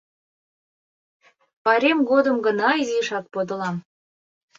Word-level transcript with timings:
—Пайрем 1.63 1.99
годым 2.09 2.37
гына 2.45 2.69
изишак 2.81 3.25
подылам. 3.33 3.75